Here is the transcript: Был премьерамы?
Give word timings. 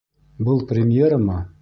Был 0.39 0.65
премьерамы? 0.65 1.47